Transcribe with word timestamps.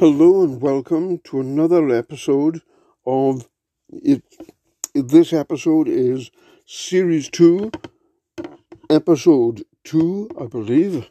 Hello 0.00 0.44
and 0.44 0.60
welcome 0.60 1.18
to 1.24 1.40
another 1.40 1.90
episode 1.90 2.62
of 3.04 3.48
it. 3.90 4.22
This 4.94 5.32
episode 5.32 5.88
is 5.88 6.30
series 6.66 7.28
two, 7.28 7.72
episode 8.88 9.64
two, 9.82 10.30
I 10.40 10.46
believe. 10.46 11.10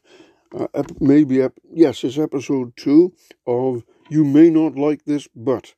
Uh, 0.57 0.83
maybe 1.01 1.45
yes, 1.69 2.01
it's 2.05 2.17
episode 2.17 2.77
two 2.77 3.11
of 3.45 3.83
"You 4.09 4.23
May 4.23 4.49
Not 4.49 4.77
Like 4.77 5.03
This, 5.03 5.27
But." 5.35 5.73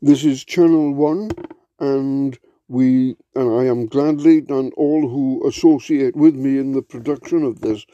This 0.00 0.24
is 0.24 0.44
channel 0.44 0.94
one, 0.94 1.32
and 1.80 2.38
we 2.68 3.16
and 3.34 3.50
I 3.60 3.64
am 3.64 3.86
gladly 3.86 4.44
and 4.48 4.72
all 4.74 5.08
who 5.08 5.44
associate 5.48 6.14
with 6.14 6.36
me 6.36 6.58
in 6.58 6.74
the 6.74 6.82
production 6.82 7.42
of 7.42 7.60
this 7.60 7.84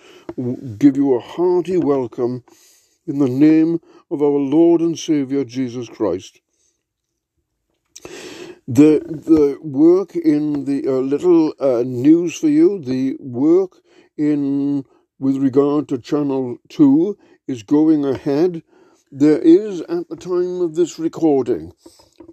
give 0.77 0.99
you 0.99 1.15
a 1.15 1.21
hearty 1.21 1.79
welcome 1.79 2.45
in 3.09 3.19
the 3.19 3.29
name 3.29 3.81
of 4.11 4.23
our 4.23 4.29
Lord 4.29 4.83
and 4.83 4.99
Saviour 4.99 5.43
Jesus 5.45 5.89
Christ. 5.89 6.41
The, 8.69 9.01
the 9.09 9.59
work 9.63 10.15
in 10.15 10.67
the 10.67 10.87
uh, 10.87 11.01
little 11.01 11.55
uh, 11.59 11.83
news 11.87 12.37
for 12.37 12.49
you, 12.49 12.79
the 12.79 13.17
work 13.19 13.79
in 14.19 14.85
with 15.19 15.37
regard 15.37 15.89
to 15.89 15.99
Channel 15.99 16.59
2 16.69 17.17
is 17.49 17.63
going 17.63 18.05
ahead. 18.05 18.63
There 19.11 19.39
is, 19.39 19.81
at 19.83 20.09
the 20.11 20.17
time 20.17 20.61
of 20.61 20.75
this 20.75 20.99
recording, 20.99 21.73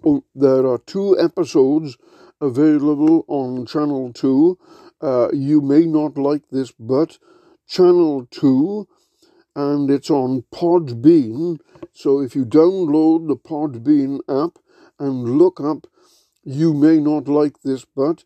oh, 0.04 0.24
there 0.34 0.66
are 0.66 0.78
two 0.78 1.18
episodes 1.18 1.96
available 2.40 3.24
on 3.28 3.64
Channel 3.64 4.12
2. 4.12 4.58
Uh, 5.00 5.28
you 5.32 5.62
may 5.62 5.86
not 5.86 6.18
like 6.18 6.42
this, 6.50 6.70
but 6.78 7.18
Channel 7.66 8.26
2 8.30 8.86
and 9.56 9.90
it's 9.90 10.10
on 10.10 10.44
Podbean. 10.52 11.58
So 11.94 12.20
if 12.20 12.36
you 12.36 12.44
download 12.44 13.26
the 13.26 13.36
Podbean 13.36 14.20
app 14.28 14.58
and 14.98 15.38
look 15.38 15.60
up, 15.60 15.86
you 16.44 16.74
may 16.74 17.00
not 17.00 17.26
like 17.26 17.62
this, 17.62 17.86
but 17.96 18.24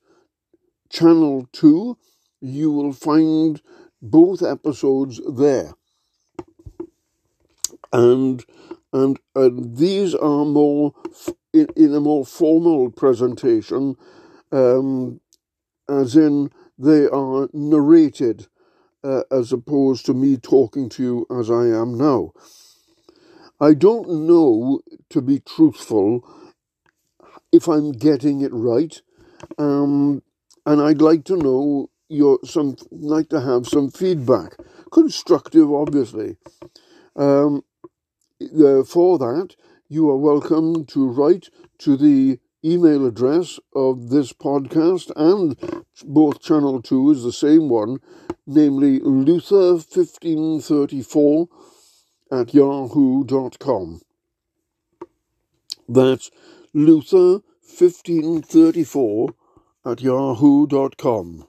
channel 0.90 1.48
2, 1.52 1.96
you 2.40 2.72
will 2.72 2.92
find 2.92 3.62
both 4.02 4.42
episodes 4.42 5.20
there. 5.26 5.72
And 7.92 8.44
and 8.92 9.18
and 9.36 9.76
these 9.76 10.14
are 10.16 10.44
more 10.44 10.94
in, 11.52 11.68
in, 11.76 11.94
a 11.94 12.00
more 12.00 12.26
formal 12.26 12.90
presentation, 12.90 13.96
um, 14.50 15.20
as 15.88 16.16
in 16.16 16.50
they 16.78 17.06
are 17.06 17.48
narrated 17.52 18.48
uh, 19.02 19.22
as 19.30 19.52
opposed 19.52 20.06
to 20.06 20.14
me 20.14 20.36
talking 20.36 20.88
to 20.90 21.02
you 21.02 21.26
as 21.38 21.50
I 21.50 21.66
am 21.66 21.96
now. 21.96 22.32
I 23.60 23.74
don't 23.74 24.26
know, 24.26 24.80
to 25.10 25.20
be 25.20 25.40
truthful, 25.40 26.24
if 27.52 27.68
I'm 27.68 27.92
getting 27.92 28.40
it 28.40 28.52
right, 28.52 29.00
um, 29.58 30.22
and 30.66 30.80
I'd 30.80 31.02
like 31.02 31.24
to 31.24 31.36
know 31.36 31.90
your 32.08 32.38
some 32.44 32.76
like 32.90 33.28
to 33.30 33.40
have 33.40 33.66
some 33.66 33.90
feedback, 33.90 34.56
constructive, 34.92 35.72
obviously. 35.72 36.36
Um, 37.16 37.62
for 38.86 39.18
that, 39.18 39.56
you 39.88 40.08
are 40.10 40.16
welcome 40.16 40.86
to 40.86 41.08
write 41.08 41.48
to 41.78 41.96
the 41.96 42.38
email 42.64 43.06
address 43.06 43.60
of 43.74 44.08
this 44.10 44.32
podcast, 44.32 45.10
and 45.16 45.56
both 46.04 46.40
channel 46.40 46.80
two 46.82 47.10
is 47.10 47.22
the 47.22 47.32
same 47.32 47.68
one, 47.68 47.98
namely 48.46 49.00
Luther1534 49.00 51.48
at 52.32 52.54
yahoo.com. 52.54 54.00
That's 55.88 56.30
Luther1534 56.74 59.34
at 59.84 60.02
yahoo.com. 60.02 61.46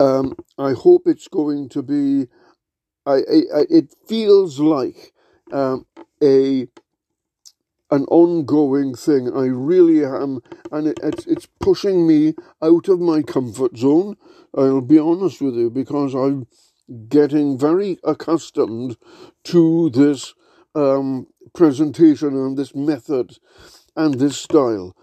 Um, 0.00 0.34
I 0.58 0.72
hope 0.72 1.02
it's 1.06 1.28
going 1.28 1.68
to 1.70 1.82
be. 1.82 2.28
I, 3.04 3.14
I, 3.14 3.64
it 3.68 3.94
feels 4.06 4.58
like 4.58 5.12
um, 5.52 5.86
a 6.22 6.66
an 7.92 8.06
ongoing 8.06 8.94
thing. 8.94 9.30
I 9.32 9.44
really 9.44 10.04
am, 10.04 10.40
and 10.72 10.88
it, 10.88 10.98
it's 11.02 11.26
it's 11.26 11.46
pushing 11.60 12.06
me 12.06 12.34
out 12.62 12.88
of 12.88 12.98
my 13.00 13.22
comfort 13.22 13.76
zone. 13.76 14.16
I'll 14.56 14.80
be 14.80 14.98
honest 14.98 15.40
with 15.40 15.54
you 15.54 15.70
because 15.70 16.14
I'm 16.14 16.46
getting 17.08 17.58
very 17.58 17.98
accustomed 18.02 18.96
to 19.44 19.90
this 19.90 20.34
um, 20.74 21.26
presentation 21.54 22.28
and 22.28 22.56
this 22.56 22.74
method 22.74 23.36
and 23.94 24.14
this 24.14 24.38
style. 24.38 24.96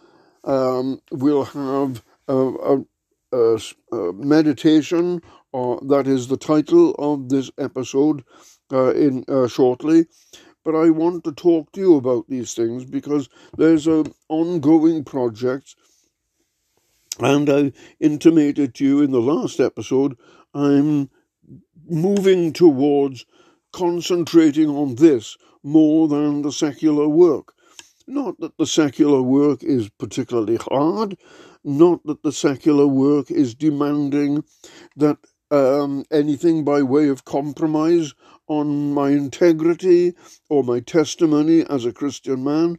Um, 0.44 1.00
we'll 1.12 1.46
have 1.46 2.04
a, 2.28 2.36
a, 2.36 2.86
a, 3.32 3.60
a 3.92 4.14
meditation, 4.14 5.22
or 5.52 5.80
that 5.88 6.08
is 6.08 6.28
the 6.28 6.38
title 6.38 6.96
of 6.98 7.30
this 7.30 7.52
episode, 7.60 8.24
uh, 8.72 8.94
in 8.94 9.26
uh, 9.28 9.48
shortly 9.48 10.08
but 10.64 10.76
I 10.76 10.90
want 10.90 11.24
to 11.24 11.32
talk 11.32 11.72
to 11.74 11.80
you 11.80 11.96
about 11.96 12.28
these 12.28 12.54
things 12.54 12.86
because 12.86 13.30
there's 13.58 13.88
an 13.88 14.14
ongoing 14.28 15.04
project, 15.04 15.76
and 17.20 17.50
I 17.50 17.72
intimated 18.00 18.76
to 18.76 18.86
you 18.86 19.02
in 19.02 19.12
the 19.12 19.22
last 19.22 19.60
episode 19.60 20.18
I'm 20.54 21.10
moving 21.88 22.54
towards 22.54 23.26
concentrating 23.72 24.70
on 24.70 24.96
this 24.96 25.38
more 25.64 26.08
than 26.08 26.42
the 26.42 26.52
secular 26.52 27.08
work. 27.08 27.54
Not 28.08 28.40
that 28.40 28.58
the 28.58 28.66
secular 28.66 29.22
work 29.22 29.64
is 29.64 29.90
particularly 29.90 30.58
hard, 30.58 31.18
not 31.64 32.04
that 32.06 32.24
the 32.24 32.32
secular 32.32 32.88
work 32.88 33.30
is 33.30 33.54
demanding 33.54 34.44
that 34.96 35.18
um, 35.52 36.06
anything 36.12 36.64
by 36.64 36.82
way 36.82 37.10
of 37.10 37.26
compromise 37.26 38.14
on 38.50 38.94
my 38.94 39.12
integrity 39.12 40.14
or 40.50 40.64
my 40.64 40.82
testimony 40.82 41.64
as 41.70 41.86
a 41.86 41.94
Christian 41.94 42.44
man. 42.44 42.78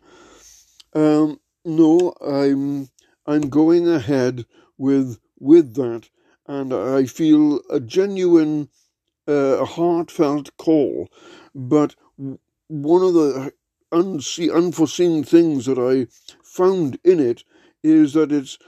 Um, 0.93 1.41
no, 1.65 2.13
I'm 2.21 2.89
I'm 3.27 3.49
going 3.49 3.89
ahead 3.89 4.45
with 4.77 5.19
with 5.39 5.75
that, 5.77 6.11
and 6.47 6.75
I 6.75 7.07
feel 7.07 7.61
a 7.71 7.81
genuine, 7.81 8.69
uh, 9.27 9.65
heartfelt 9.65 10.57
call. 10.59 11.09
But 11.55 11.95
one 12.69 13.03
of 13.03 13.15
the 13.15 13.53
unseen, 13.93 14.51
unforeseen 14.51 15.25
things 15.25 15.67
that 15.67 15.79
I 15.79 16.07
found 16.43 16.99
in 17.05 17.21
it 17.21 17.45
is 17.83 18.13
that 18.15 18.33
it's 18.33 18.59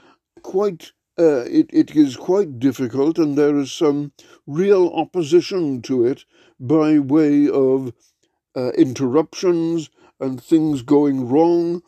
quite 0.41 0.91
uh, 1.19 1.45
it, 1.45 1.69
it 1.71 1.95
is 1.95 2.15
quite 2.17 2.59
difficult, 2.59 3.17
and 3.17 3.37
there 3.37 3.57
is 3.57 3.71
some 3.71 4.11
real 4.47 4.89
opposition 4.89 5.81
to 5.83 6.05
it 6.05 6.25
by 6.59 6.99
way 6.99 7.47
of 7.47 7.93
uh, 8.55 8.71
interruptions 8.71 9.89
and 10.19 10.41
things 10.41 10.81
going 10.81 11.27
wrong, 11.27 11.81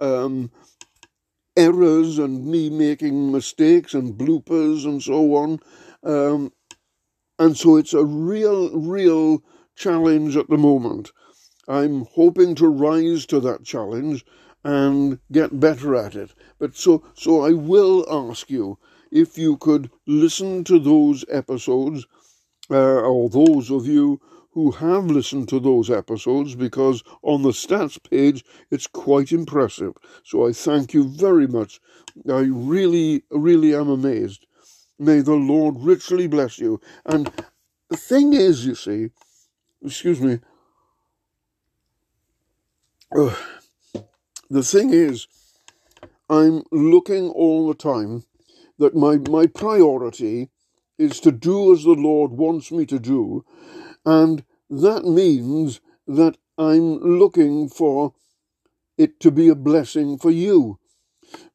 um, 0.00 0.50
errors, 1.56 2.18
and 2.18 2.46
me 2.46 2.68
making 2.68 3.32
mistakes 3.32 3.94
and 3.94 4.18
bloopers 4.18 4.84
and 4.84 5.02
so 5.02 5.34
on. 5.36 5.60
Um, 6.02 6.52
and 7.38 7.56
so 7.56 7.76
it's 7.76 7.94
a 7.94 8.04
real, 8.04 8.70
real 8.78 9.42
challenge 9.74 10.36
at 10.36 10.48
the 10.48 10.58
moment. 10.58 11.12
I'm 11.68 12.06
hoping 12.14 12.54
to 12.56 12.68
rise 12.68 13.26
to 13.26 13.40
that 13.40 13.64
challenge 13.64 14.24
and 14.66 15.20
get 15.30 15.60
better 15.60 15.94
at 15.94 16.16
it. 16.16 16.34
But 16.58 16.74
so, 16.74 17.04
so 17.14 17.42
I 17.42 17.52
will 17.52 18.04
ask 18.10 18.50
you 18.50 18.78
if 19.12 19.38
you 19.38 19.56
could 19.58 19.88
listen 20.08 20.64
to 20.64 20.80
those 20.80 21.24
episodes, 21.30 22.04
uh, 22.68 22.74
or 22.74 23.30
those 23.30 23.70
of 23.70 23.86
you 23.86 24.20
who 24.50 24.72
have 24.72 25.04
listened 25.04 25.48
to 25.50 25.60
those 25.60 25.88
episodes, 25.88 26.56
because 26.56 27.04
on 27.22 27.42
the 27.42 27.50
stats 27.50 27.96
page 28.10 28.44
it's 28.68 28.88
quite 28.88 29.30
impressive. 29.30 29.92
So 30.24 30.48
I 30.48 30.52
thank 30.52 30.92
you 30.92 31.04
very 31.04 31.46
much. 31.46 31.80
I 32.28 32.40
really, 32.50 33.22
really 33.30 33.72
am 33.72 33.88
amazed. 33.88 34.46
May 34.98 35.20
the 35.20 35.34
Lord 35.34 35.76
richly 35.78 36.26
bless 36.26 36.58
you. 36.58 36.80
And 37.04 37.30
the 37.88 37.96
thing 37.96 38.32
is, 38.32 38.66
you 38.66 38.74
see, 38.74 39.10
excuse 39.84 40.20
me. 40.20 40.40
Uh, 43.16 43.32
the 44.48 44.62
thing 44.62 44.92
is, 44.92 45.26
I'm 46.28 46.64
looking 46.72 47.28
all 47.30 47.68
the 47.68 47.74
time 47.74 48.24
that 48.78 48.94
my, 48.94 49.18
my 49.28 49.46
priority 49.46 50.50
is 50.98 51.20
to 51.20 51.32
do 51.32 51.72
as 51.72 51.84
the 51.84 51.92
Lord 51.92 52.32
wants 52.32 52.72
me 52.72 52.86
to 52.86 52.98
do, 52.98 53.44
and 54.04 54.44
that 54.70 55.04
means 55.04 55.80
that 56.06 56.36
I'm 56.58 56.98
looking 56.98 57.68
for 57.68 58.14
it 58.96 59.20
to 59.20 59.30
be 59.30 59.48
a 59.48 59.54
blessing 59.54 60.18
for 60.18 60.30
you. 60.30 60.78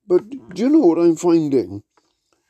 But 0.08 0.30
do 0.54 0.62
you 0.64 0.70
know 0.70 0.80
what 0.80 1.00
I'm 1.00 1.16
finding? 1.16 1.84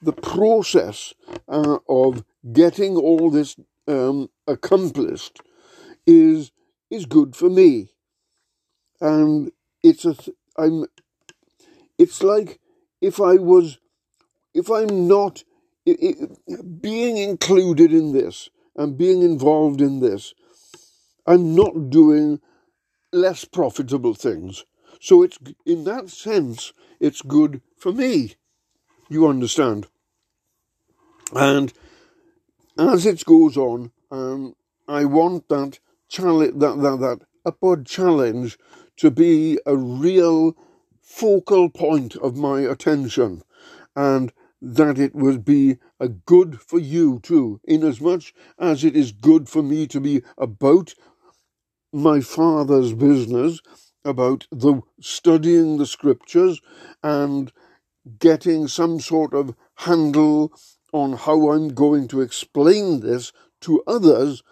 The 0.01 0.13
process 0.13 1.13
uh, 1.47 1.77
of 1.87 2.23
getting 2.51 2.95
all 2.95 3.29
this 3.29 3.55
um, 3.87 4.29
accomplished 4.47 5.39
is 6.05 6.51
is 6.89 7.05
good 7.05 7.35
for 7.35 7.49
me, 7.49 7.89
and 8.99 9.51
it's 9.83 10.05
a 10.05 10.15
I'm. 10.57 10.85
It's 11.97 12.23
like 12.23 12.59
if 13.01 13.19
I 13.19 13.35
was, 13.35 13.79
if 14.53 14.69
I'm 14.69 15.07
not 15.07 15.43
it, 15.85 15.99
it, 16.47 16.81
being 16.81 17.17
included 17.17 17.93
in 17.93 18.13
this 18.13 18.49
and 18.75 18.97
being 18.97 19.21
involved 19.21 19.81
in 19.81 19.99
this, 19.99 20.33
I'm 21.25 21.55
not 21.55 21.89
doing 21.89 22.39
less 23.11 23.45
profitable 23.45 24.13
things. 24.13 24.65
So 24.99 25.23
it's 25.23 25.37
in 25.65 25.83
that 25.85 26.09
sense, 26.09 26.73
it's 26.99 27.21
good 27.21 27.61
for 27.77 27.91
me. 27.91 28.35
You 29.09 29.27
understand? 29.27 29.87
And 31.33 31.73
as 32.77 33.05
it 33.05 33.25
goes 33.25 33.57
on, 33.57 33.91
um, 34.11 34.55
I 34.87 35.05
want 35.05 35.49
that 35.49 35.79
challenge, 36.07 36.59
that, 36.59 36.81
that 36.81 36.99
that 36.99 37.19
upward 37.45 37.85
challenge, 37.85 38.57
to 39.01 39.09
be 39.09 39.57
a 39.65 39.75
real 39.75 40.55
focal 41.01 41.71
point 41.71 42.15
of 42.17 42.37
my 42.37 42.59
attention, 42.61 43.41
and 43.95 44.31
that 44.61 44.99
it 44.99 45.15
would 45.15 45.43
be 45.43 45.77
a 45.99 46.07
good 46.07 46.61
for 46.61 46.77
you 46.77 47.19
too, 47.23 47.59
inasmuch 47.63 48.31
as 48.59 48.83
it 48.83 48.95
is 48.95 49.11
good 49.11 49.49
for 49.49 49.63
me 49.63 49.87
to 49.87 49.99
be 49.99 50.21
about 50.37 50.93
my 51.91 52.21
father's 52.21 52.93
business, 52.93 53.59
about 54.05 54.45
the 54.51 54.81
studying 54.99 55.79
the 55.79 55.87
scriptures 55.87 56.61
and 57.01 57.51
getting 58.19 58.67
some 58.67 58.99
sort 58.99 59.33
of 59.33 59.55
handle 59.77 60.53
on 60.93 61.13
how 61.13 61.49
I'm 61.49 61.69
going 61.69 62.07
to 62.09 62.21
explain 62.21 62.99
this 62.99 63.31
to 63.61 63.81
others, 63.87 64.43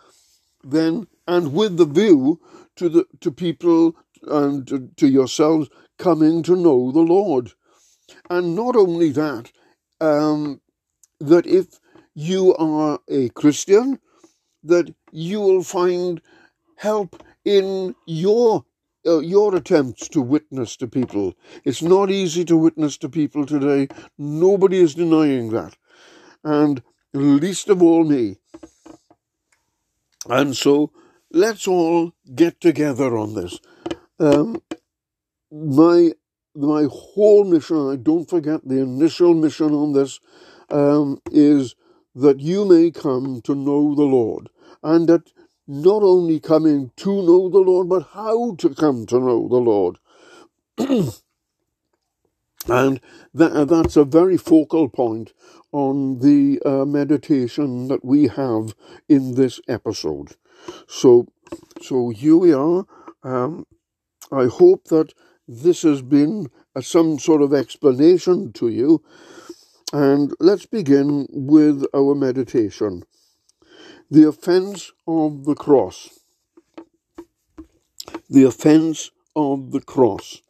then 0.64 1.06
and 1.28 1.54
with 1.54 1.78
the 1.78 1.86
view 1.86 2.42
to 2.78 2.90
the 2.90 3.06
to 3.20 3.32
people 3.32 3.96
and 4.24 4.68
to, 4.68 4.90
to 4.98 5.08
yourselves 5.08 5.70
coming 5.98 6.44
to 6.44 6.56
know 6.56 6.92
the 6.92 7.00
Lord. 7.00 7.52
And 8.30 8.56
not 8.56 8.76
only 8.76 9.12
that, 9.12 9.52
um, 10.02 10.62
that 11.20 11.46
if 11.46 11.80
you 12.14 12.56
are 12.56 13.00
a 13.10 13.30
Christian, 13.30 14.00
that 14.64 14.94
you 15.12 15.40
will 15.40 15.64
find 15.64 16.22
help 16.78 17.24
in 17.46 17.96
your 18.06 18.66
uh, 19.06 19.20
your 19.20 19.56
attempts 19.56 20.10
to 20.10 20.22
witness 20.22 20.76
to 20.76 20.88
people. 20.88 21.34
It's 21.64 21.82
not 21.82 22.12
easy 22.12 22.44
to 22.46 22.58
witness 22.58 22.98
to 22.98 23.10
people 23.10 23.46
today. 23.46 23.88
Nobody 24.18 24.80
is 24.80 24.96
denying 24.96 25.52
that, 25.52 25.78
and 26.44 26.82
least 27.14 27.70
of 27.70 27.82
all 27.82 28.04
me. 28.04 28.38
And 30.28 30.56
so, 30.56 30.92
let's 31.32 31.68
all 31.68 32.12
get 32.36 32.60
together 32.60 33.18
on 33.18 33.36
this. 33.36 33.60
Um, 34.20 34.62
my 35.52 36.12
my 36.56 36.88
whole 36.92 37.44
mission, 37.46 37.90
I 37.90 37.96
don't 37.96 38.30
forget 38.30 38.68
the 38.68 38.82
initial 38.82 39.34
mission 39.34 39.74
on 39.74 39.94
this, 39.94 40.20
um, 40.70 41.22
is 41.32 41.76
that 42.16 42.40
you 42.40 42.66
may 42.66 42.92
come 42.92 43.42
to 43.44 43.56
know 43.56 43.96
the 43.96 44.04
Lord, 44.04 44.50
and 44.84 45.08
that 45.08 45.32
not 45.68 46.04
only 46.04 46.40
coming 46.40 46.92
to 46.98 47.22
know 47.22 47.50
the 47.50 47.60
Lord, 47.60 47.88
but 47.88 48.10
how 48.14 48.56
to 48.56 48.74
come 48.74 49.06
to 49.06 49.20
know 49.20 49.48
the 49.48 49.58
Lord. 49.58 50.00
and 52.68 53.00
that, 53.34 53.68
that's 53.70 53.96
a 53.96 54.04
very 54.04 54.38
focal 54.38 54.90
point 54.90 55.34
on 55.72 56.20
the 56.20 56.60
uh, 56.66 56.86
meditation 56.86 57.88
that 57.88 58.04
we 58.04 58.28
have 58.28 58.74
in 59.08 59.36
this 59.36 59.62
episode. 59.68 60.36
So, 60.88 61.28
so 61.82 62.10
here 62.10 62.36
we 62.36 62.52
are. 62.54 62.86
Um, 63.24 63.66
I 64.32 64.46
hope 64.46 64.86
that 64.86 65.14
this 65.48 65.82
has 65.82 66.02
been 66.02 66.48
a, 66.76 66.82
some 66.82 67.18
sort 67.20 67.42
of 67.42 67.54
explanation 67.54 68.54
to 68.54 68.70
you. 68.70 69.04
And 69.92 70.34
let's 70.40 70.68
begin 70.68 71.28
with 71.32 71.84
our 71.96 72.14
meditation. 72.14 73.04
The 74.12 74.28
offense 74.28 74.92
of 75.08 75.46
the 75.46 75.56
cross. 75.56 76.20
The 78.30 78.44
offense 78.44 79.10
of 79.36 79.72
the 79.72 79.82
cross. 79.82 80.42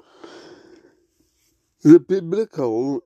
The 1.81 1.99
biblical 1.99 3.05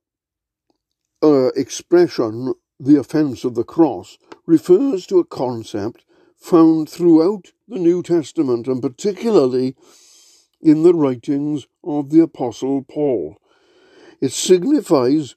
uh, 1.22 1.50
expression, 1.50 2.54
the 2.80 3.00
offense 3.00 3.44
of 3.44 3.54
the 3.54 3.64
cross, 3.64 4.18
refers 4.48 5.06
to 5.08 5.20
a 5.20 5.26
concept 5.26 6.06
found 6.36 6.90
throughout 6.90 7.52
the 7.68 7.80
New 7.80 8.04
Testament 8.04 8.68
and 8.68 8.82
particularly 8.82 9.76
in 10.64 10.84
the 10.84 10.94
writings 10.94 11.68
of 11.84 12.10
the 12.10 12.22
Apostle 12.22 12.84
Paul. 12.84 13.38
It 14.22 14.32
signifies 14.32 15.36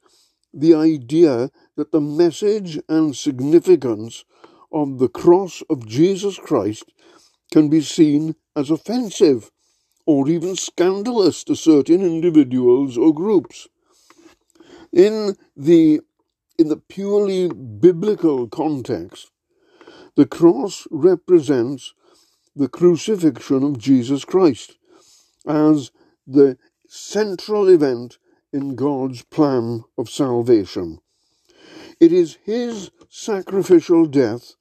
the 0.54 0.72
idea 0.72 1.50
that 1.76 1.90
the 1.90 2.00
message 2.00 2.78
and 2.88 3.14
significance 3.14 4.24
of 4.72 4.98
the 4.98 5.08
cross 5.08 5.62
of 5.68 5.86
Jesus 5.86 6.38
Christ 6.38 6.92
can 7.50 7.68
be 7.68 7.80
seen 7.80 8.36
as 8.54 8.70
offensive 8.70 9.50
or 10.06 10.28
even 10.28 10.54
scandalous 10.54 11.42
to 11.44 11.56
certain 11.56 12.02
individuals 12.02 12.96
or 12.96 13.12
groups. 13.12 13.66
In 14.92 15.34
the, 15.56 16.00
in 16.56 16.68
the 16.68 16.76
purely 16.76 17.48
biblical 17.48 18.48
context, 18.48 19.32
the 20.14 20.26
cross 20.26 20.86
represents 20.90 21.92
the 22.54 22.68
crucifixion 22.68 23.64
of 23.64 23.78
Jesus 23.78 24.24
Christ 24.24 24.76
as 25.46 25.90
the 26.26 26.58
central 26.88 27.68
event 27.68 28.18
in 28.52 28.74
God's 28.74 29.22
plan 29.22 29.84
of 29.98 30.10
salvation. 30.10 31.00
It 32.00 32.12
is 32.12 32.38
His 32.44 32.90
sacrificial 33.08 34.06
death 34.06 34.54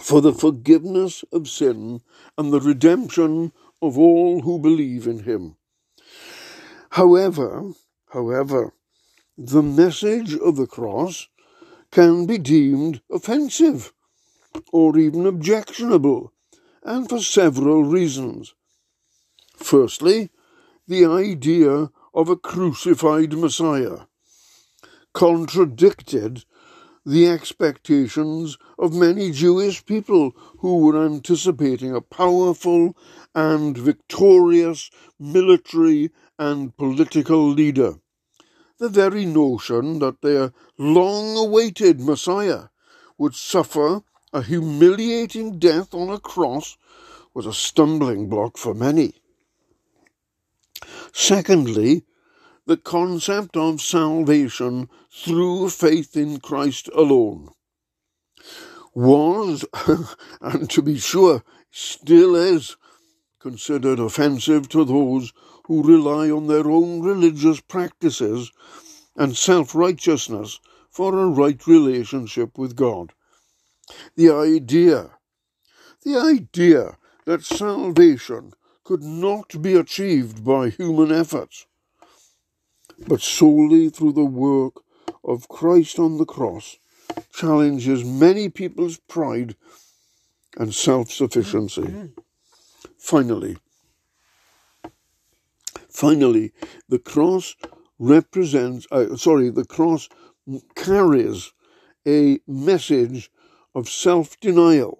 for 0.00 0.20
the 0.20 0.32
forgiveness 0.32 1.24
of 1.32 1.48
sin 1.48 2.00
and 2.36 2.52
the 2.52 2.60
redemption 2.60 3.52
of 3.80 3.98
all 3.98 4.42
who 4.42 4.58
believe 4.58 5.06
in 5.06 5.20
Him. 5.20 5.56
However, 6.90 7.72
however, 8.10 8.74
the 9.38 9.62
message 9.62 10.34
of 10.34 10.56
the 10.56 10.66
cross 10.66 11.28
can 11.90 12.26
be 12.26 12.38
deemed 12.38 13.00
offensive 13.10 13.92
or 14.72 14.98
even 14.98 15.26
objectionable, 15.26 16.32
and 16.82 17.08
for 17.08 17.20
several 17.20 17.84
reasons. 17.84 18.54
Firstly, 19.62 20.30
the 20.88 21.06
idea 21.06 21.92
of 22.12 22.28
a 22.28 22.36
crucified 22.36 23.32
Messiah 23.32 24.06
contradicted 25.14 26.44
the 27.06 27.28
expectations 27.28 28.58
of 28.78 28.92
many 28.92 29.30
Jewish 29.30 29.84
people 29.86 30.32
who 30.58 30.78
were 30.78 31.04
anticipating 31.04 31.94
a 31.94 32.00
powerful 32.00 32.96
and 33.34 33.78
victorious 33.78 34.90
military 35.18 36.10
and 36.38 36.76
political 36.76 37.48
leader. 37.48 37.94
The 38.78 38.88
very 38.88 39.24
notion 39.24 40.00
that 40.00 40.22
their 40.22 40.52
long 40.76 41.36
awaited 41.36 42.00
Messiah 42.00 42.64
would 43.16 43.36
suffer 43.36 44.02
a 44.32 44.42
humiliating 44.42 45.58
death 45.58 45.94
on 45.94 46.08
a 46.08 46.18
cross 46.18 46.76
was 47.32 47.46
a 47.46 47.52
stumbling 47.52 48.28
block 48.28 48.58
for 48.58 48.74
many. 48.74 49.21
Secondly, 51.12 52.04
the 52.66 52.76
concept 52.76 53.56
of 53.56 53.80
salvation 53.80 54.88
through 55.10 55.70
faith 55.70 56.16
in 56.16 56.40
Christ 56.40 56.88
alone 56.94 57.50
was, 58.94 59.64
and 60.40 60.70
to 60.70 60.82
be 60.82 60.98
sure 60.98 61.42
still 61.70 62.34
is, 62.36 62.76
considered 63.40 63.98
offensive 63.98 64.68
to 64.68 64.84
those 64.84 65.32
who 65.66 65.82
rely 65.82 66.30
on 66.30 66.46
their 66.46 66.70
own 66.70 67.00
religious 67.02 67.60
practices 67.60 68.52
and 69.16 69.36
self 69.36 69.74
righteousness 69.74 70.60
for 70.90 71.18
a 71.18 71.26
right 71.26 71.66
relationship 71.66 72.58
with 72.58 72.76
God. 72.76 73.12
The 74.16 74.30
idea, 74.30 75.10
the 76.04 76.16
idea 76.16 76.96
that 77.24 77.44
salvation 77.44 78.52
could 78.92 79.02
not 79.02 79.62
be 79.62 79.72
achieved 79.74 80.44
by 80.44 80.68
human 80.68 81.10
efforts 81.10 81.64
but 83.08 83.22
solely 83.22 83.88
through 83.88 84.12
the 84.12 84.22
work 84.22 84.82
of 85.24 85.48
Christ 85.48 85.98
on 85.98 86.18
the 86.18 86.26
cross, 86.26 86.76
challenges 87.32 88.04
many 88.04 88.50
people's 88.50 88.98
pride 88.98 89.56
and 90.58 90.74
self 90.74 91.10
sufficiency. 91.10 92.10
Finally, 92.98 93.56
finally, 95.88 96.52
the 96.86 96.98
cross 96.98 97.56
represents, 97.98 98.86
uh, 98.92 99.16
sorry, 99.16 99.48
the 99.48 99.64
cross 99.64 100.10
carries 100.74 101.50
a 102.06 102.40
message 102.46 103.30
of 103.74 103.88
self 103.88 104.38
denial 104.40 104.98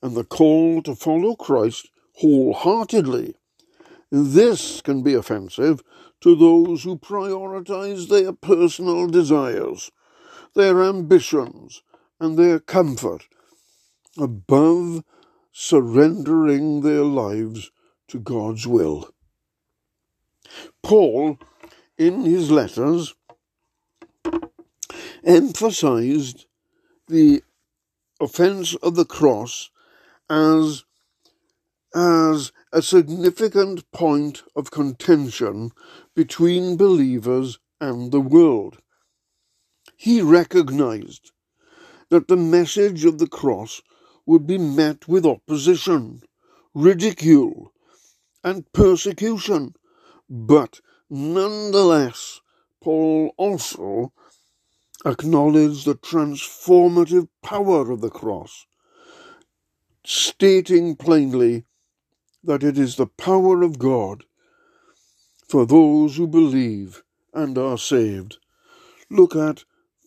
and 0.00 0.14
the 0.16 0.22
call 0.22 0.82
to 0.82 0.94
follow 0.94 1.34
Christ 1.34 1.90
wholeheartedly. 2.16 3.34
This 4.10 4.80
can 4.80 5.02
be 5.02 5.14
offensive 5.14 5.82
to 6.20 6.34
those 6.34 6.84
who 6.84 6.96
prioritize 6.96 8.08
their 8.08 8.32
personal 8.32 9.06
desires, 9.06 9.90
their 10.54 10.82
ambitions, 10.82 11.82
and 12.18 12.38
their 12.38 12.58
comfort 12.58 13.26
above 14.18 15.04
surrendering 15.52 16.80
their 16.80 17.04
lives 17.04 17.70
to 18.08 18.18
God's 18.18 18.66
will. 18.66 19.10
Paul, 20.82 21.38
in 21.98 22.24
his 22.24 22.50
letters, 22.50 23.14
emphasized 25.24 26.46
the 27.08 27.42
offense 28.20 28.74
of 28.76 28.94
the 28.94 29.04
cross 29.04 29.70
as 30.30 30.84
as 31.96 32.52
a 32.74 32.82
significant 32.82 33.90
point 33.90 34.42
of 34.54 34.70
contention 34.70 35.72
between 36.14 36.76
believers 36.76 37.58
and 37.80 38.12
the 38.12 38.20
world. 38.20 38.76
He 39.96 40.20
recognized 40.20 41.32
that 42.10 42.28
the 42.28 42.36
message 42.36 43.06
of 43.06 43.16
the 43.16 43.26
cross 43.26 43.80
would 44.26 44.46
be 44.46 44.58
met 44.58 45.08
with 45.08 45.24
opposition, 45.24 46.20
ridicule, 46.74 47.72
and 48.44 48.70
persecution, 48.74 49.74
but 50.28 50.80
nonetheless, 51.08 52.42
Paul 52.82 53.32
also 53.38 54.12
acknowledged 55.06 55.86
the 55.86 55.94
transformative 55.94 57.28
power 57.42 57.90
of 57.90 58.02
the 58.02 58.10
cross, 58.10 58.66
stating 60.04 60.94
plainly 60.94 61.64
that 62.46 62.62
it 62.62 62.78
is 62.78 62.96
the 62.96 63.06
power 63.06 63.62
of 63.62 63.78
God 63.78 64.24
for 65.48 65.66
those 65.66 66.16
who 66.16 66.26
believe 66.26 67.02
and 67.34 67.58
are 67.58 67.76
saved. 67.76 68.38
Look 69.10 69.36
at 69.36 69.64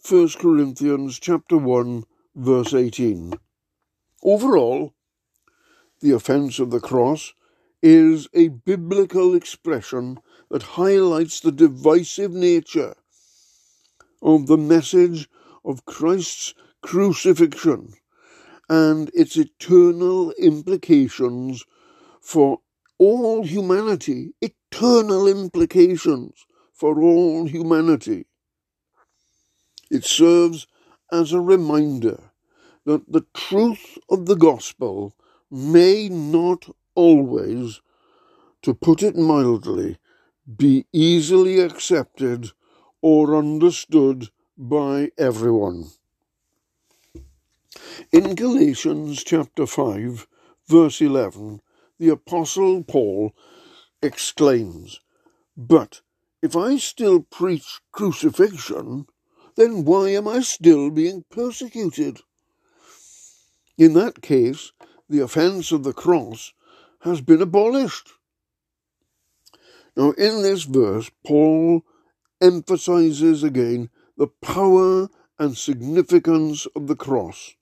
1 0.08 0.30
Corinthians 0.40 1.20
chapter 1.20 1.58
1 1.58 2.06
verse 2.36 2.74
18. 2.74 3.34
Overall, 4.24 4.94
the 6.00 6.12
offense 6.12 6.60
of 6.60 6.72
the 6.72 6.80
cross 6.80 7.34
is 7.82 8.28
a 8.34 8.48
biblical 8.48 9.36
expression 9.36 10.20
that 10.50 10.64
highlights 10.64 11.40
the 11.40 11.52
divisive 11.52 12.32
nature 12.32 12.96
of 14.22 14.48
the 14.48 14.58
message 14.58 15.30
of 15.64 15.86
Christ's 15.86 16.54
crucifixion 16.82 17.94
and 18.70 19.12
its 19.14 19.36
eternal 19.36 20.32
implications 20.34 21.66
for 22.22 22.60
all 22.98 23.44
humanity, 23.44 24.34
eternal 24.42 25.28
implications 25.28 26.46
for 26.74 27.02
all 27.02 27.46
humanity. 27.46 28.26
It 29.90 30.06
serves 30.06 30.68
as 31.12 31.34
a 31.34 31.42
reminder 31.42 32.32
that 32.86 33.12
the 33.12 33.26
truth 33.34 33.98
of 34.10 34.26
the 34.26 34.36
gospel 34.36 35.16
may 35.52 36.10
not 36.10 36.66
always, 36.96 37.82
to 38.62 38.74
put 38.74 39.02
it 39.02 39.16
mildly, 39.16 39.98
be 40.58 40.86
easily 40.92 41.60
accepted 41.60 42.52
or 43.02 43.36
understood 43.36 44.30
by 44.58 45.12
everyone. 45.18 45.86
In 48.12 48.36
Galatians 48.36 49.24
chapter 49.24 49.66
5, 49.66 50.28
verse 50.68 51.02
11, 51.02 51.62
the 52.00 52.10
Apostle 52.10 52.84
Paul 52.84 53.34
exclaims, 54.02 55.00
But 55.58 56.02
if 56.42 56.56
I 56.56 56.78
still 56.78 57.22
preach 57.22 57.82
crucifixion, 57.92 59.06
then 59.56 59.84
why 59.84 60.10
am 60.10 60.28
I 60.28 60.40
still 60.40 60.90
being 60.90 61.26
persecuted? 61.30 62.22
In 63.78 63.94
that 63.94 64.22
case, 64.22 64.72
the 65.10 65.20
offence 65.20 65.72
of 65.72 65.84
the 65.84 65.94
cross 65.94 66.54
has 67.02 67.20
been 67.22 67.42
abolished. 67.42 68.10
Now, 69.98 70.12
in 70.12 70.44
this 70.44 70.64
verse, 70.64 71.12
Paul 71.26 71.84
emphasizes 72.42 73.44
again 73.44 73.90
the 74.16 74.28
power 74.28 75.10
and 75.38 75.58
significance 75.58 76.66
of 76.76 76.88
the 76.88 76.96
cross, 76.96 77.56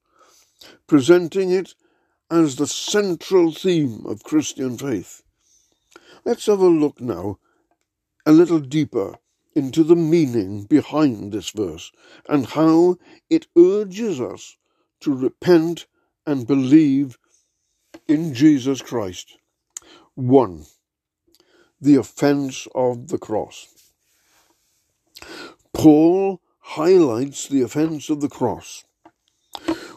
presenting 0.87 1.51
it 1.51 1.73
as 2.29 2.55
the 2.55 2.67
central 2.67 3.51
theme 3.51 4.05
of 4.05 4.23
Christian 4.23 4.77
faith. 4.77 5.23
Let's 6.25 6.45
have 6.47 6.59
a 6.59 6.67
look 6.67 6.99
now 6.99 7.39
a 8.25 8.31
little 8.31 8.59
deeper 8.59 9.15
into 9.55 9.83
the 9.83 9.95
meaning 9.95 10.65
behind 10.65 11.31
this 11.31 11.49
verse 11.51 11.91
and 12.27 12.45
how 12.45 12.97
it 13.29 13.47
urges 13.57 14.19
us 14.19 14.57
to 14.99 15.15
repent 15.15 15.87
and 16.25 16.45
believe 16.45 17.17
in 18.07 18.33
Jesus 18.33 18.81
Christ. 18.81 19.37
1. 20.15 20.65
The 21.79 21.95
offence 21.95 22.67
of 22.75 23.07
the 23.07 23.17
cross. 23.17 23.67
Paul 25.73 26.41
highlights 26.59 27.47
the 27.47 27.61
offence 27.61 28.09
of 28.09 28.19
the 28.19 28.29
cross, 28.29 28.83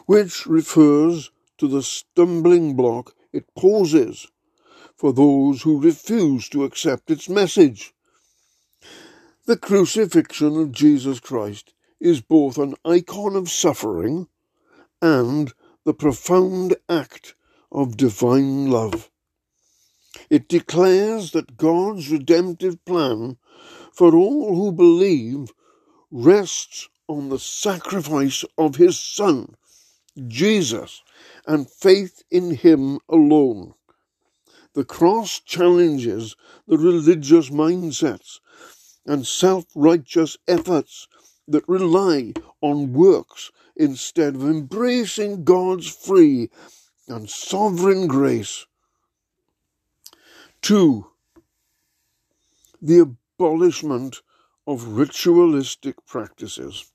which 0.05 0.45
refers 0.45 1.31
to 1.61 1.67
the 1.67 1.83
stumbling 1.83 2.75
block 2.75 3.13
it 3.31 3.45
poses 3.55 4.25
for 4.97 5.13
those 5.13 5.61
who 5.61 5.79
refuse 5.79 6.49
to 6.49 6.63
accept 6.63 7.11
its 7.11 7.29
message. 7.29 7.93
The 9.45 9.57
crucifixion 9.57 10.59
of 10.59 10.71
Jesus 10.71 11.19
Christ 11.19 11.75
is 11.99 12.19
both 12.19 12.57
an 12.57 12.73
icon 12.83 13.35
of 13.35 13.51
suffering 13.51 14.27
and 15.03 15.53
the 15.83 15.93
profound 15.93 16.77
act 16.89 17.35
of 17.71 17.95
divine 17.95 18.71
love. 18.71 19.11
It 20.31 20.49
declares 20.49 21.29
that 21.33 21.57
God's 21.57 22.09
redemptive 22.09 22.83
plan 22.85 23.37
for 23.93 24.15
all 24.15 24.55
who 24.55 24.71
believe 24.71 25.51
rests 26.09 26.89
on 27.07 27.29
the 27.29 27.37
sacrifice 27.37 28.43
of 28.57 28.77
his 28.77 28.99
Son, 28.99 29.55
Jesus, 30.27 31.03
and 31.45 31.69
faith 31.69 32.23
in 32.29 32.51
him 32.55 32.99
alone. 33.09 33.73
The 34.73 34.85
cross 34.85 35.39
challenges 35.39 36.35
the 36.67 36.77
religious 36.77 37.49
mindsets 37.49 38.39
and 39.05 39.27
self 39.27 39.65
righteous 39.75 40.37
efforts 40.47 41.07
that 41.47 41.67
rely 41.67 42.33
on 42.61 42.93
works 42.93 43.51
instead 43.75 44.35
of 44.35 44.43
embracing 44.43 45.43
God's 45.43 45.87
free 45.87 46.49
and 47.07 47.29
sovereign 47.29 48.07
grace. 48.07 48.65
2. 50.61 51.07
The 52.81 52.99
abolishment 52.99 54.21
of 54.67 54.89
ritualistic 54.89 56.05
practices. 56.05 56.91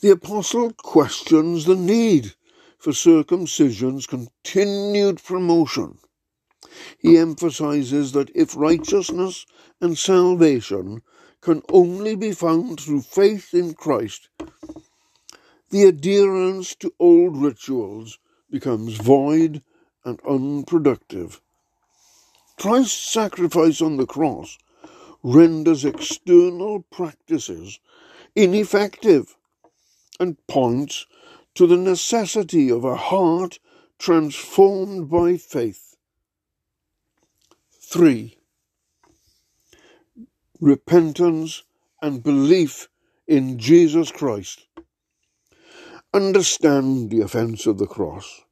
The 0.00 0.10
Apostle 0.10 0.72
questions 0.74 1.64
the 1.64 1.74
need 1.74 2.34
for 2.78 2.92
circumcision's 2.92 4.06
continued 4.06 5.20
promotion. 5.24 5.98
He 7.00 7.18
emphasizes 7.18 8.12
that 8.12 8.30
if 8.32 8.56
righteousness 8.56 9.44
and 9.80 9.98
salvation 9.98 11.02
can 11.40 11.62
only 11.68 12.14
be 12.14 12.30
found 12.30 12.78
through 12.80 13.02
faith 13.02 13.52
in 13.52 13.74
Christ, 13.74 14.28
the 15.70 15.82
adherence 15.82 16.76
to 16.76 16.94
old 17.00 17.36
rituals 17.36 18.20
becomes 18.52 18.98
void 18.98 19.62
and 20.04 20.20
unproductive. 20.24 21.40
Christ's 22.56 23.10
sacrifice 23.10 23.80
on 23.80 23.96
the 23.96 24.06
cross 24.06 24.58
renders 25.24 25.84
external 25.84 26.84
practices 26.92 27.80
ineffective 28.36 29.37
and 30.18 30.36
points 30.46 31.06
to 31.54 31.66
the 31.66 31.76
necessity 31.76 32.70
of 32.70 32.84
a 32.84 32.96
heart 32.96 33.58
transformed 33.98 35.10
by 35.10 35.36
faith. 35.36 35.96
3. 37.80 38.36
Repentance 40.60 41.62
and 42.02 42.22
belief 42.22 42.88
in 43.26 43.58
Jesus 43.58 44.10
Christ. 44.10 44.66
Understand 46.14 47.10
the 47.10 47.20
offence 47.20 47.66
of 47.66 47.78
the 47.78 47.86
cross, 47.86 48.42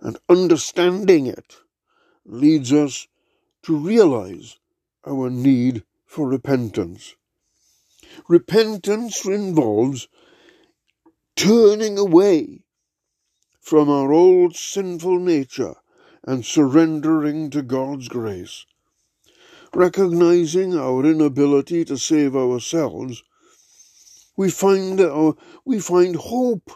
and 0.00 0.18
understanding 0.28 1.26
it 1.26 1.56
leads 2.24 2.72
us 2.72 3.06
to 3.62 3.76
realize 3.76 4.58
our 5.06 5.30
need 5.30 5.84
for 6.06 6.28
repentance. 6.28 7.14
Repentance 8.28 9.24
involves 9.24 10.08
turning 11.38 11.96
away 11.96 12.60
from 13.60 13.88
our 13.88 14.12
old 14.12 14.56
sinful 14.56 15.20
nature 15.20 15.76
and 16.24 16.44
surrendering 16.44 17.48
to 17.48 17.62
God's 17.62 18.08
grace. 18.08 18.66
Recognizing 19.72 20.76
our 20.76 21.06
inability 21.06 21.84
to 21.84 21.96
save 21.96 22.34
ourselves, 22.34 23.22
we 24.36 24.50
find, 24.50 25.00
our, 25.00 25.36
we 25.64 25.78
find 25.78 26.16
hope 26.16 26.72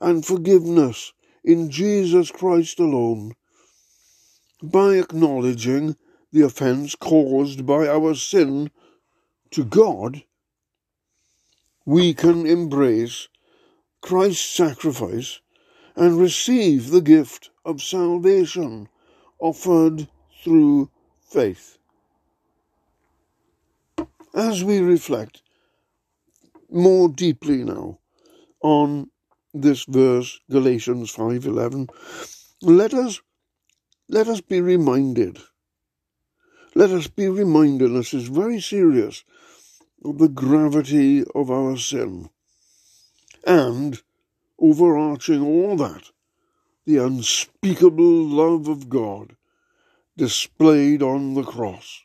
and 0.00 0.24
forgiveness 0.24 1.12
in 1.44 1.70
Jesus 1.70 2.30
Christ 2.30 2.80
alone. 2.80 3.34
By 4.62 4.94
acknowledging 4.94 5.94
the 6.32 6.40
offence 6.40 6.94
caused 6.94 7.66
by 7.66 7.86
our 7.86 8.14
sin 8.14 8.70
to 9.50 9.62
God, 9.62 10.22
we 11.84 12.14
can 12.14 12.46
embrace 12.46 13.28
Christ's 14.06 14.54
sacrifice 14.54 15.40
and 15.96 16.16
receive 16.16 16.90
the 16.90 17.00
gift 17.00 17.50
of 17.64 17.82
salvation 17.82 18.88
offered 19.40 20.06
through 20.44 20.90
faith. 21.28 21.78
As 24.32 24.62
we 24.62 24.78
reflect 24.78 25.42
more 26.70 27.08
deeply 27.08 27.64
now 27.64 27.98
on 28.62 29.10
this 29.52 29.84
verse 29.86 30.38
Galatians 30.48 31.10
5:11 31.12 31.88
let 32.62 32.94
us 32.94 33.20
let 34.08 34.28
us 34.28 34.40
be 34.40 34.60
reminded 34.60 35.40
let 36.76 36.90
us 36.90 37.08
be 37.08 37.26
reminded 37.26 37.90
this 37.90 38.14
is 38.14 38.28
very 38.28 38.60
serious 38.60 39.24
of 40.04 40.18
the 40.18 40.28
gravity 40.28 41.24
of 41.34 41.50
our 41.50 41.76
sin 41.76 42.30
and 43.46 44.02
overarching 44.58 45.40
all 45.40 45.76
that 45.76 46.10
the 46.84 46.96
unspeakable 46.96 48.26
love 48.26 48.68
of 48.68 48.88
God 48.88 49.36
displayed 50.16 51.02
on 51.02 51.34
the 51.34 51.42
cross. 51.42 52.02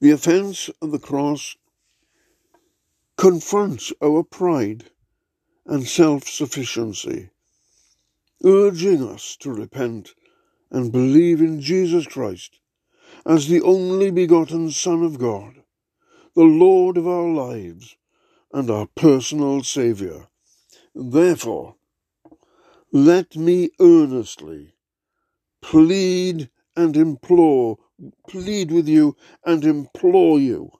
The 0.00 0.10
offence 0.10 0.68
of 0.82 0.92
the 0.92 0.98
cross 0.98 1.56
confronts 3.16 3.92
our 4.02 4.22
pride 4.22 4.84
and 5.66 5.86
self 5.86 6.28
sufficiency, 6.28 7.30
urging 8.44 9.06
us 9.08 9.36
to 9.40 9.52
repent 9.52 10.14
and 10.70 10.92
believe 10.92 11.40
in 11.40 11.60
Jesus 11.60 12.06
Christ 12.06 12.58
as 13.24 13.48
the 13.48 13.62
only 13.62 14.10
begotten 14.10 14.70
Son 14.70 15.02
of 15.02 15.18
God, 15.18 15.62
the 16.34 16.44
Lord 16.44 16.96
of 16.98 17.06
our 17.06 17.28
lives 17.28 17.96
and 18.54 18.70
our 18.70 18.86
personal 18.94 19.64
Saviour. 19.64 20.28
Therefore, 20.94 21.74
let 22.92 23.34
me 23.34 23.70
earnestly 23.80 24.74
plead 25.60 26.48
and 26.76 26.96
implore, 26.96 27.78
plead 28.28 28.70
with 28.70 28.86
you 28.86 29.16
and 29.44 29.64
implore 29.64 30.38
you 30.38 30.70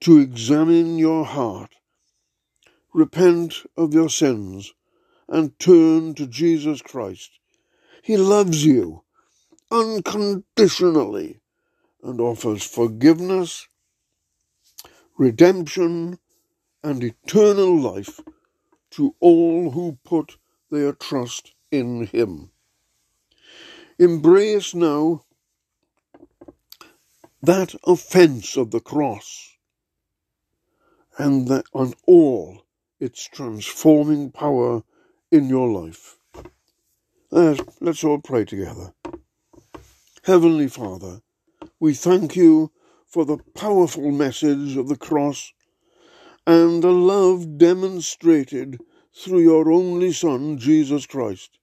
to 0.00 0.18
examine 0.20 0.96
your 0.96 1.26
heart, 1.26 1.74
repent 2.94 3.56
of 3.76 3.92
your 3.92 4.08
sins, 4.08 4.72
and 5.28 5.58
turn 5.58 6.14
to 6.14 6.26
Jesus 6.26 6.80
Christ. 6.80 7.30
He 8.02 8.16
loves 8.16 8.64
you 8.64 9.04
unconditionally 9.70 11.40
and 12.02 12.22
offers 12.22 12.64
forgiveness, 12.64 13.68
redemption, 15.18 16.18
and 16.82 17.02
eternal 17.02 17.78
life 17.78 18.20
to 18.90 19.14
all 19.20 19.70
who 19.70 19.98
put 20.04 20.36
their 20.70 20.92
trust 20.92 21.54
in 21.70 22.06
Him. 22.06 22.50
Embrace 23.98 24.74
now 24.74 25.24
that 27.42 27.74
offence 27.84 28.56
of 28.56 28.70
the 28.70 28.80
cross 28.80 29.56
and 31.18 31.50
on 31.72 31.94
all 32.06 32.62
its 32.98 33.28
transforming 33.28 34.30
power 34.30 34.82
in 35.30 35.48
your 35.48 35.68
life. 35.68 36.16
Uh, 37.32 37.56
let's 37.80 38.04
all 38.04 38.18
pray 38.18 38.44
together. 38.44 38.92
Heavenly 40.24 40.68
Father, 40.68 41.20
we 41.78 41.94
thank 41.94 42.36
you 42.36 42.72
for 43.06 43.24
the 43.24 43.38
powerful 43.54 44.10
message 44.10 44.76
of 44.76 44.88
the 44.88 44.96
cross 44.96 45.52
and 46.50 46.82
the 46.82 46.90
love 46.90 47.58
demonstrated 47.58 48.80
through 49.14 49.38
your 49.38 49.70
only 49.70 50.12
Son, 50.12 50.58
Jesus 50.58 51.06
Christ. 51.06 51.60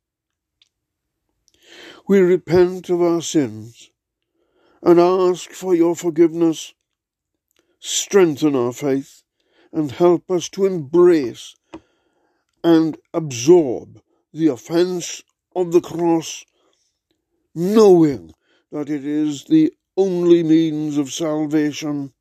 We 2.08 2.22
repent 2.22 2.90
of 2.90 3.02
our 3.02 3.22
sins 3.22 3.92
and 4.82 4.98
ask 4.98 5.52
for 5.52 5.76
your 5.76 5.94
forgiveness. 5.94 6.74
Strengthen 7.82 8.56
our 8.56 8.72
faith 8.72 9.24
and 9.74 9.92
help 9.92 10.32
us 10.32 10.48
to 10.52 10.66
embrace 10.66 11.54
and 12.64 12.98
absorb 13.14 14.02
the 14.32 14.48
offence 14.48 15.22
of 15.54 15.74
the 15.74 15.82
cross, 15.82 16.46
knowing 17.54 18.32
that 18.72 18.90
it 18.90 19.06
is 19.06 19.44
the 19.44 19.74
only 19.98 20.44
means 20.44 20.98
of 20.98 21.12
salvation. 21.12 22.14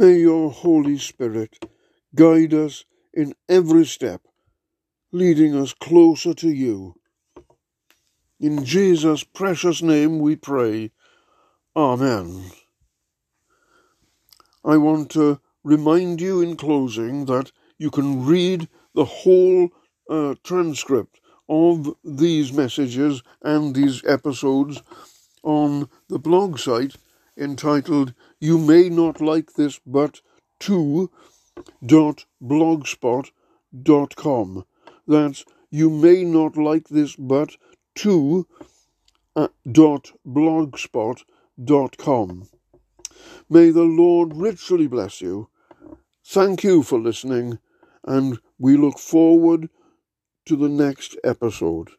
May 0.00 0.20
your 0.20 0.52
Holy 0.52 0.96
Spirit 0.96 1.58
guide 2.14 2.54
us 2.54 2.84
in 3.12 3.34
every 3.48 3.84
step, 3.84 4.20
leading 5.10 5.56
us 5.56 5.74
closer 5.74 6.34
to 6.34 6.48
you. 6.48 6.94
In 8.38 8.64
Jesus' 8.64 9.24
precious 9.24 9.82
name 9.82 10.20
we 10.20 10.36
pray. 10.36 10.92
Amen. 11.74 12.44
I 14.64 14.76
want 14.76 15.10
to 15.12 15.40
remind 15.64 16.20
you 16.20 16.42
in 16.42 16.56
closing 16.56 17.24
that 17.24 17.50
you 17.76 17.90
can 17.90 18.24
read 18.24 18.68
the 18.94 19.04
whole 19.04 19.70
uh, 20.08 20.36
transcript 20.44 21.18
of 21.48 21.92
these 22.04 22.52
messages 22.52 23.24
and 23.42 23.74
these 23.74 24.04
episodes 24.04 24.80
on 25.42 25.88
the 26.08 26.20
blog 26.20 26.60
site 26.60 26.94
entitled 27.38 28.14
You 28.40 28.58
May 28.58 28.88
Not 28.88 29.20
Like 29.20 29.54
This 29.54 29.80
But 29.86 30.20
2 30.60 31.10
dot 31.84 32.24
blogspot 32.42 33.30
dot 33.82 34.16
com. 34.16 34.64
That's 35.06 35.44
you 35.70 35.90
may 35.90 36.24
not 36.24 36.56
like 36.56 36.88
this 36.88 37.16
but 37.16 37.56
2 37.94 38.46
uh, 39.36 39.48
dot 39.70 40.12
blogspot 40.26 41.22
dot 41.62 41.96
com. 41.98 42.48
May 43.50 43.70
the 43.70 43.84
Lord 43.84 44.36
richly 44.36 44.86
bless 44.86 45.20
you. 45.20 45.48
Thank 46.24 46.62
you 46.62 46.82
for 46.82 46.98
listening, 46.98 47.58
and 48.04 48.38
we 48.58 48.76
look 48.76 48.98
forward 48.98 49.70
to 50.46 50.56
the 50.56 50.68
next 50.68 51.16
episode. 51.24 51.90